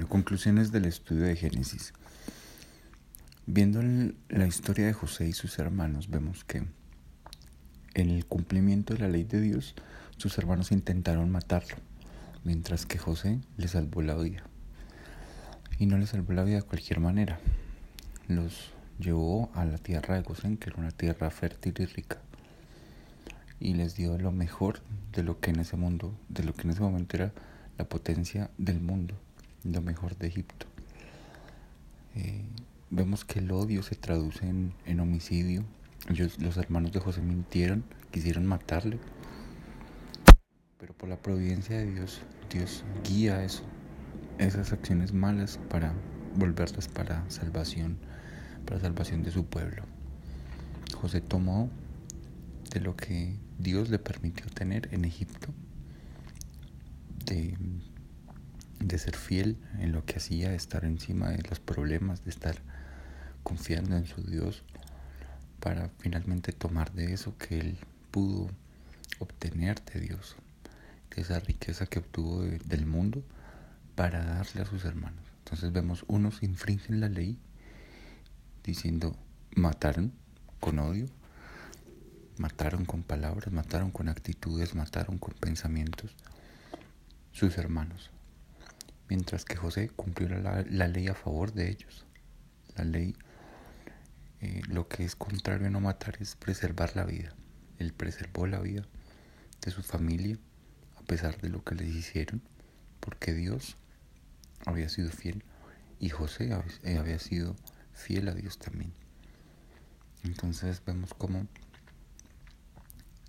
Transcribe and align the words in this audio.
Bueno, 0.00 0.12
conclusiones 0.12 0.72
del 0.72 0.86
estudio 0.86 1.24
de 1.24 1.36
Génesis. 1.36 1.92
Viendo 3.44 3.82
la 4.30 4.46
historia 4.46 4.86
de 4.86 4.94
José 4.94 5.28
y 5.28 5.34
sus 5.34 5.58
hermanos, 5.58 6.08
vemos 6.08 6.42
que 6.42 6.62
en 7.92 8.08
el 8.08 8.24
cumplimiento 8.24 8.94
de 8.94 9.00
la 9.00 9.08
ley 9.08 9.24
de 9.24 9.42
Dios, 9.42 9.74
sus 10.16 10.38
hermanos 10.38 10.72
intentaron 10.72 11.30
matarlo, 11.30 11.76
mientras 12.44 12.86
que 12.86 12.96
José 12.96 13.40
le 13.58 13.68
salvó 13.68 14.00
la 14.00 14.16
vida. 14.16 14.42
Y 15.78 15.84
no 15.84 15.98
le 15.98 16.06
salvó 16.06 16.32
la 16.32 16.44
vida 16.44 16.56
de 16.56 16.62
cualquier 16.62 17.00
manera. 17.00 17.38
Los 18.26 18.70
llevó 18.98 19.50
a 19.54 19.66
la 19.66 19.76
tierra 19.76 20.14
de 20.14 20.22
Gosén, 20.22 20.56
que 20.56 20.70
era 20.70 20.80
una 20.80 20.92
tierra 20.92 21.28
fértil 21.28 21.74
y 21.78 21.84
rica, 21.84 22.22
y 23.60 23.74
les 23.74 23.96
dio 23.96 24.16
lo 24.16 24.32
mejor 24.32 24.80
de 25.12 25.24
lo 25.24 25.40
que 25.40 25.50
en 25.50 25.60
ese 25.60 25.76
mundo, 25.76 26.18
de 26.30 26.44
lo 26.44 26.54
que 26.54 26.62
en 26.62 26.70
ese 26.70 26.80
momento 26.80 27.18
era 27.18 27.34
la 27.76 27.84
potencia 27.84 28.50
del 28.56 28.80
mundo, 28.80 29.14
lo 29.64 29.82
mejor 29.82 30.16
de 30.16 30.28
Egipto. 30.28 30.66
Eh, 32.14 32.44
vemos 32.90 33.24
que 33.24 33.38
el 33.38 33.50
odio 33.52 33.82
se 33.82 33.94
traduce 33.94 34.46
en, 34.48 35.00
homicidio. 35.00 35.64
los 36.38 36.56
hermanos 36.56 36.92
de 36.92 37.00
José 37.00 37.20
mintieron, 37.22 37.84
quisieron 38.10 38.46
matarle, 38.46 38.98
pero 40.78 40.94
por 40.94 41.08
la 41.08 41.16
providencia 41.16 41.78
de 41.78 41.92
Dios, 41.92 42.20
Dios 42.50 42.84
guía 43.04 43.44
eso, 43.44 43.62
esas 44.38 44.72
acciones 44.72 45.12
malas 45.12 45.58
para 45.68 45.94
volverlas 46.36 46.88
para 46.88 47.28
salvación, 47.30 47.98
para 48.66 48.80
salvación 48.80 49.22
de 49.22 49.30
su 49.30 49.44
pueblo. 49.44 49.84
José 51.00 51.20
tomó 51.20 51.70
de 52.72 52.80
lo 52.80 52.96
que 52.96 53.36
Dios 53.58 53.90
le 53.90 53.98
permitió 53.98 54.46
tener 54.46 54.88
en 54.92 55.04
Egipto, 55.04 55.48
de, 57.26 57.56
de 58.80 58.98
ser 58.98 59.16
fiel 59.16 59.56
en 59.78 59.92
lo 59.92 60.04
que 60.04 60.16
hacía, 60.16 60.50
de 60.50 60.56
estar 60.56 60.84
encima 60.84 61.30
de 61.30 61.42
los 61.48 61.60
problemas, 61.60 62.24
de 62.24 62.30
estar 62.30 62.56
confiando 63.42 63.96
en 63.96 64.06
su 64.06 64.22
Dios, 64.22 64.62
para 65.60 65.90
finalmente 65.98 66.52
tomar 66.52 66.92
de 66.92 67.12
eso 67.12 67.36
que 67.36 67.60
él 67.60 67.78
pudo 68.10 68.48
obtener 69.18 69.82
de 69.84 70.00
Dios, 70.00 70.36
de 71.14 71.22
esa 71.22 71.38
riqueza 71.38 71.86
que 71.86 71.98
obtuvo 71.98 72.42
del 72.42 72.86
mundo, 72.86 73.22
para 73.94 74.24
darle 74.24 74.62
a 74.62 74.66
sus 74.66 74.84
hermanos. 74.84 75.20
Entonces 75.44 75.72
vemos, 75.72 76.04
unos 76.08 76.42
infringen 76.42 77.00
la 77.00 77.08
ley 77.08 77.38
diciendo, 78.64 79.16
mataron 79.54 80.12
con 80.58 80.78
odio, 80.78 81.06
mataron 82.38 82.86
con 82.86 83.02
palabras, 83.02 83.52
mataron 83.52 83.90
con 83.90 84.08
actitudes, 84.08 84.74
mataron 84.74 85.18
con 85.18 85.34
pensamientos 85.34 86.14
sus 87.32 87.58
hermanos. 87.58 88.10
Mientras 89.10 89.44
que 89.44 89.56
José 89.56 89.90
cumplió 89.90 90.28
la, 90.28 90.62
ley 90.62 91.08
a 91.08 91.14
favor 91.14 91.52
de 91.52 91.68
ellos. 91.68 92.06
La 92.76 92.84
ley, 92.84 93.16
eh, 94.40 94.62
lo 94.68 94.86
que 94.86 95.04
es 95.04 95.16
contrario 95.16 95.66
a 95.66 95.70
no 95.70 95.80
matar 95.80 96.16
es 96.20 96.36
preservar 96.36 96.94
la 96.94 97.04
vida. 97.04 97.34
Él 97.78 97.92
preservó 97.92 98.46
la 98.46 98.60
vida 98.60 98.86
de 99.62 99.72
su 99.72 99.82
familia 99.82 100.38
a 100.96 101.02
pesar 101.02 101.40
de 101.40 101.48
lo 101.48 101.64
que 101.64 101.74
les 101.74 101.88
hicieron, 101.88 102.40
porque 103.00 103.34
Dios 103.34 103.76
había 104.64 104.88
sido 104.88 105.10
fiel 105.10 105.42
y 105.98 106.10
José 106.10 106.54
había 106.54 107.18
sido 107.18 107.56
fiel 107.92 108.28
a 108.28 108.34
Dios 108.34 108.60
también. 108.60 108.92
Entonces 110.22 110.82
vemos 110.86 111.14
cómo 111.14 111.48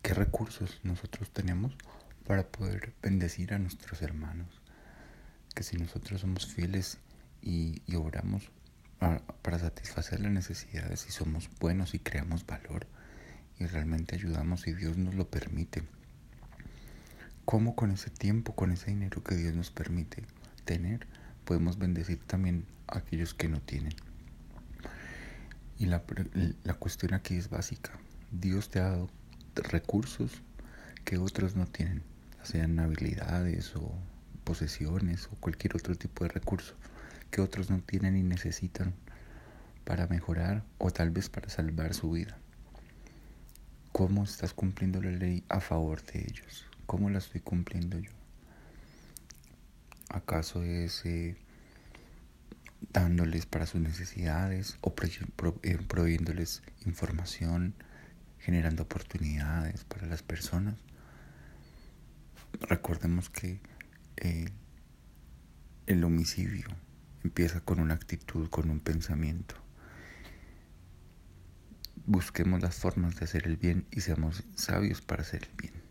qué 0.00 0.14
recursos 0.14 0.80
nosotros 0.84 1.30
tenemos 1.32 1.76
para 2.26 2.48
poder 2.48 2.94
bendecir 3.02 3.52
a 3.52 3.58
nuestros 3.58 4.00
hermanos. 4.00 4.62
Que 5.56 5.64
si 5.64 5.76
nosotros 5.76 6.20
somos 6.20 6.46
fieles 6.46 6.98
y, 7.42 7.82
y 7.86 7.96
obramos 7.96 8.52
para 8.98 9.58
satisfacer 9.58 10.20
las 10.20 10.30
necesidades 10.30 11.06
y 11.08 11.12
somos 11.12 11.50
buenos 11.58 11.94
y 11.94 11.98
creamos 11.98 12.46
valor 12.46 12.86
y 13.58 13.66
realmente 13.66 14.14
ayudamos 14.14 14.66
y 14.66 14.74
Dios 14.74 14.96
nos 14.96 15.14
lo 15.14 15.28
permite. 15.28 15.82
¿Cómo 17.44 17.74
con 17.74 17.90
ese 17.90 18.10
tiempo, 18.10 18.54
con 18.54 18.70
ese 18.70 18.90
dinero 18.90 19.22
que 19.22 19.34
Dios 19.34 19.54
nos 19.54 19.70
permite 19.70 20.24
tener, 20.64 21.06
podemos 21.44 21.78
bendecir 21.78 22.18
también 22.26 22.66
a 22.86 22.98
aquellos 22.98 23.34
que 23.34 23.48
no 23.48 23.60
tienen? 23.60 23.94
Y 25.78 25.86
la, 25.86 26.02
la 26.64 26.74
cuestión 26.74 27.14
aquí 27.14 27.36
es 27.36 27.48
básica. 27.48 27.92
Dios 28.30 28.68
te 28.68 28.80
ha 28.80 28.90
dado 28.90 29.10
recursos 29.54 30.42
que 31.04 31.18
otros 31.18 31.56
no 31.56 31.66
tienen, 31.66 32.02
sean 32.42 32.78
habilidades 32.78 33.74
o 33.76 33.92
posesiones 34.46 35.26
o 35.26 35.36
cualquier 35.36 35.76
otro 35.76 35.94
tipo 35.94 36.24
de 36.24 36.30
recurso 36.30 36.74
que 37.30 37.42
otros 37.42 37.68
no 37.68 37.80
tienen 37.80 38.16
y 38.16 38.22
necesitan 38.22 38.94
para 39.84 40.06
mejorar 40.06 40.64
o 40.78 40.90
tal 40.90 41.10
vez 41.10 41.28
para 41.28 41.50
salvar 41.50 41.92
su 41.92 42.10
vida. 42.12 42.38
¿Cómo 43.92 44.24
estás 44.24 44.54
cumpliendo 44.54 45.02
la 45.02 45.10
ley 45.10 45.44
a 45.50 45.60
favor 45.60 46.02
de 46.02 46.20
ellos? 46.20 46.64
¿Cómo 46.86 47.10
la 47.10 47.18
estoy 47.18 47.42
cumpliendo 47.42 47.98
yo? 47.98 48.12
¿Acaso 50.08 50.62
es 50.62 51.04
eh, 51.04 51.36
dándoles 52.92 53.44
para 53.44 53.66
sus 53.66 53.82
necesidades 53.82 54.78
o 54.80 54.94
eh, 55.62 55.78
proveyéndoles 55.86 56.62
información? 56.86 57.74
generando 58.46 58.84
oportunidades 58.84 59.82
para 59.82 60.06
las 60.06 60.22
personas. 60.22 60.76
Recordemos 62.60 63.28
que 63.28 63.58
el 64.16 66.04
homicidio 66.04 66.68
empieza 67.22 67.60
con 67.60 67.80
una 67.80 67.94
actitud, 67.94 68.48
con 68.48 68.70
un 68.70 68.80
pensamiento. 68.80 69.56
Busquemos 72.06 72.62
las 72.62 72.76
formas 72.76 73.16
de 73.16 73.24
hacer 73.24 73.46
el 73.46 73.56
bien 73.56 73.86
y 73.90 74.00
seamos 74.00 74.44
sabios 74.54 75.02
para 75.02 75.22
hacer 75.22 75.48
el 75.50 75.56
bien. 75.56 75.82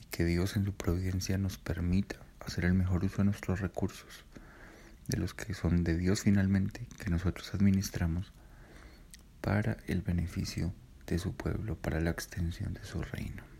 Y 0.00 0.06
que 0.06 0.24
Dios 0.24 0.56
en 0.56 0.64
su 0.64 0.74
providencia 0.74 1.38
nos 1.38 1.56
permita 1.58 2.16
hacer 2.40 2.66
el 2.66 2.74
mejor 2.74 3.04
uso 3.04 3.18
de 3.18 3.24
nuestros 3.24 3.60
recursos, 3.60 4.24
de 5.06 5.18
los 5.18 5.34
que 5.34 5.54
son 5.54 5.82
de 5.82 5.96
Dios 5.96 6.22
finalmente, 6.22 6.86
que 6.98 7.10
nosotros 7.10 7.54
administramos 7.54 8.32
para 9.40 9.78
el 9.86 10.02
beneficio 10.02 10.74
de 11.06 11.18
su 11.18 11.34
pueblo 11.34 11.76
para 11.76 12.00
la 12.00 12.10
extensión 12.10 12.74
de 12.74 12.84
su 12.84 13.00
reino. 13.00 13.57